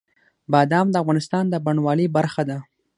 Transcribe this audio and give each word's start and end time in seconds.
بادام 0.51 0.87
د 0.91 0.95
افغانستان 1.03 1.43
د 1.49 1.55
بڼوالۍ 1.65 2.07
برخه 2.17 2.43
ده. 2.49 2.57